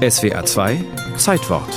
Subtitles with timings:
[0.00, 0.82] SWA 2
[1.18, 1.68] Zeitwort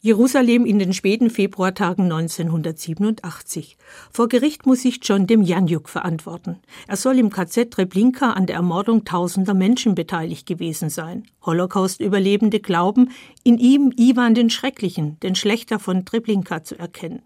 [0.00, 3.76] Jerusalem in den späten Februartagen 1987.
[4.12, 6.60] Vor Gericht muss sich John Demjanjuk verantworten.
[6.86, 11.24] Er soll im KZ Treblinka an der Ermordung tausender Menschen beteiligt gewesen sein.
[11.44, 13.10] Holocaust-Überlebende glauben,
[13.42, 17.22] in ihm Ivan den Schrecklichen, den Schlechter von Treblinka zu erkennen.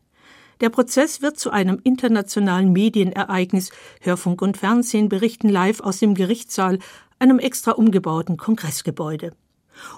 [0.63, 3.71] Der Prozess wird zu einem internationalen Medienereignis.
[4.01, 6.79] Hörfunk und Fernsehen berichten live aus dem Gerichtssaal,
[7.19, 9.33] einem extra umgebauten Kongressgebäude.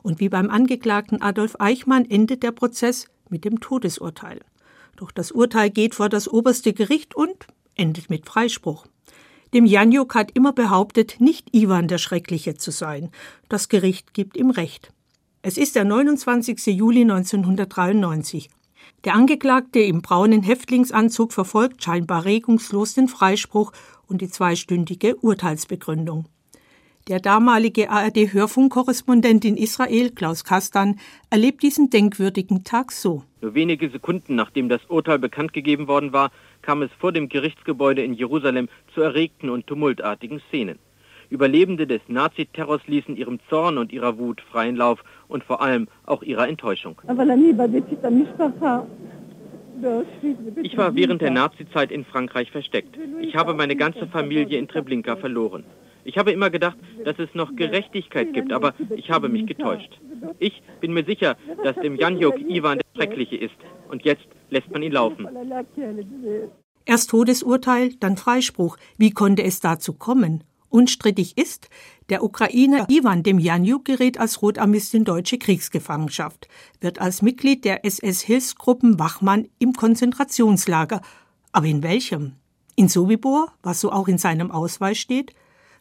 [0.03, 4.41] Und wie beim Angeklagten Adolf Eichmann endet der Prozess mit dem Todesurteil.
[4.97, 7.47] Doch das Urteil geht vor das oberste Gericht und
[7.77, 8.87] endet mit Freispruch.
[9.55, 13.11] Dem Janjuk hat immer behauptet, nicht Ivan der Schreckliche zu sein.
[13.49, 14.93] Das Gericht gibt ihm Recht.
[15.41, 16.67] Es ist der 29.
[16.67, 18.51] Juli 1993.
[19.05, 23.73] Der Angeklagte im braunen Häftlingsanzug verfolgt scheinbar regungslos den Freispruch
[24.07, 26.27] und die zweistündige Urteilsbegründung.
[27.09, 30.97] Der damalige ARD-Hörfunkkorrespondent in Israel, Klaus Kastan,
[31.31, 33.23] erlebt diesen denkwürdigen Tag so.
[33.41, 38.03] Nur wenige Sekunden nachdem das Urteil bekannt gegeben worden war, kam es vor dem Gerichtsgebäude
[38.03, 40.79] in Jerusalem zu erregten und tumultartigen Szenen.
[41.31, 46.23] Überlebende des Naziterrors ließen ihrem Zorn und ihrer Wut freien Lauf und vor allem auch
[46.23, 47.01] ihrer Enttäuschung.
[50.63, 52.99] Ich war während der Nazizeit in Frankreich versteckt.
[53.23, 55.65] Ich habe meine ganze Familie in Treblinka verloren.
[56.05, 60.01] Ich habe immer gedacht, dass es noch Gerechtigkeit gibt, aber ich habe mich getäuscht.
[60.39, 63.57] Ich bin mir sicher, dass dem Janjuk Ivan der Schreckliche ist.
[63.89, 65.29] Und jetzt lässt man ihn laufen.
[66.85, 68.79] Erst Todesurteil, dann Freispruch.
[68.97, 70.45] Wie konnte es dazu kommen?
[70.71, 71.69] Unstrittig ist,
[72.11, 76.49] der Ukrainer Ivan Demjanjuk gerät als Rotarmist in deutsche Kriegsgefangenschaft,
[76.81, 81.01] wird als Mitglied der SS-Hilfsgruppen Wachmann im Konzentrationslager.
[81.53, 82.35] Aber in welchem?
[82.77, 85.33] In Sobibor, was so auch in seinem Ausweis steht?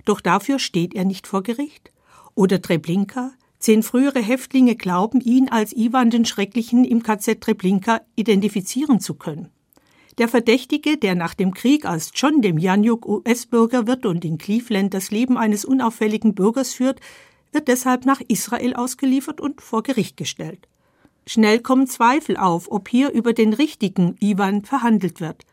[0.05, 1.91] Doch dafür steht er nicht vor Gericht.
[2.35, 3.31] Oder Treblinka?
[3.59, 9.49] Zehn frühere Häftlinge glauben, ihn als Ivan den Schrecklichen im KZ Treblinka identifizieren zu können.
[10.19, 15.11] Der Verdächtige, der nach dem Krieg als John Demjanjuk US-Bürger wird und in Cleveland das
[15.11, 17.01] Leben eines unauffälligen Bürgers führt,
[17.51, 20.67] wird deshalb nach Israel ausgeliefert und vor Gericht gestellt.
[21.27, 25.45] Schnell kommen Zweifel auf, ob hier über den richtigen Ivan verhandelt wird.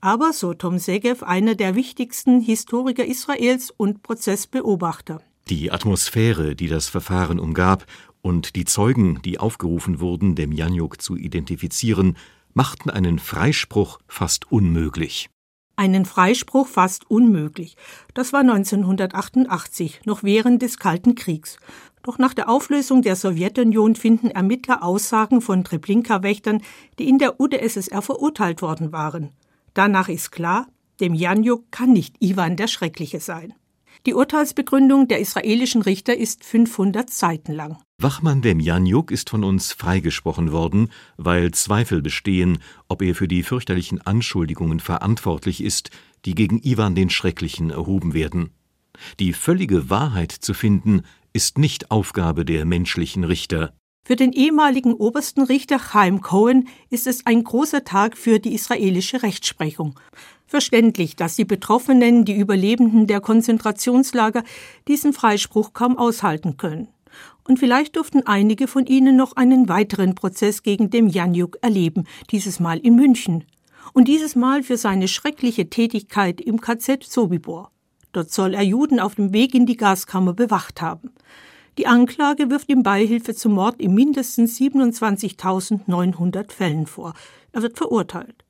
[0.00, 5.20] Aber, so Tom Segev, einer der wichtigsten Historiker Israels und Prozessbeobachter.
[5.48, 7.84] Die Atmosphäre, die das Verfahren umgab,
[8.22, 12.16] und die Zeugen, die aufgerufen wurden, dem Janjuk zu identifizieren,
[12.54, 15.28] machten einen Freispruch fast unmöglich.
[15.76, 17.76] Einen Freispruch fast unmöglich.
[18.12, 21.58] Das war 1988, noch während des Kalten Kriegs.
[22.02, 26.62] Doch nach der Auflösung der Sowjetunion finden Ermittler Aussagen von Treblinka-Wächtern,
[26.98, 29.30] die in der UdSSR verurteilt worden waren.
[29.74, 30.66] Danach ist klar,
[31.00, 33.54] dem Janjuk kann nicht Ivan der Schreckliche sein.
[34.06, 37.76] Die Urteilsbegründung der israelischen Richter ist 500 Seiten lang.
[37.98, 40.88] Wachmann Demjanjuk ist von uns freigesprochen worden,
[41.18, 45.90] weil Zweifel bestehen, ob er für die fürchterlichen Anschuldigungen verantwortlich ist,
[46.24, 48.50] die gegen Ivan den Schrecklichen erhoben werden.
[49.18, 53.74] Die völlige Wahrheit zu finden, ist nicht Aufgabe der menschlichen Richter.
[54.02, 59.22] Für den ehemaligen obersten Richter Chaim Cohen ist es ein großer Tag für die israelische
[59.22, 59.98] Rechtsprechung.
[60.46, 64.42] Verständlich, dass die Betroffenen, die Überlebenden der Konzentrationslager,
[64.88, 66.88] diesen Freispruch kaum aushalten können.
[67.46, 72.58] Und vielleicht durften einige von ihnen noch einen weiteren Prozess gegen dem Janjuk erleben, dieses
[72.58, 73.44] Mal in München.
[73.92, 77.70] Und dieses Mal für seine schreckliche Tätigkeit im KZ Sobibor.
[78.12, 81.12] Dort soll er Juden auf dem Weg in die Gaskammer bewacht haben.
[81.78, 87.14] Die Anklage wirft ihm Beihilfe zum Mord in mindestens 27.900 Fällen vor.
[87.52, 88.44] Er wird verurteilt.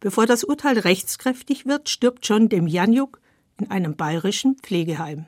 [0.00, 3.20] Bevor das Urteil rechtskräftig wird, stirbt John Demjanjuk
[3.58, 5.26] in einem bayerischen Pflegeheim.